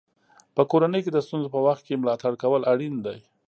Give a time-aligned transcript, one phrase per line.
[0.55, 3.17] په کورنۍ کې د ستونزو په وخت کې ملاتړ کول اړین دي.